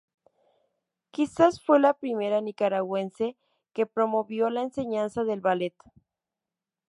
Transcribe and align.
Quizás 1.11 1.61
fue 1.63 1.79
la 1.79 1.93
primera 1.93 2.41
nicaragüense 2.41 3.37
que 3.71 3.85
promovió 3.85 4.49
la 4.49 4.63
enseñanza 4.63 5.23
del 5.23 5.41
ballet. 5.41 5.75